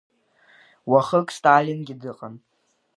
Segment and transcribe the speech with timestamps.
[0.91, 2.35] Уахык Сталингьы дыҟан.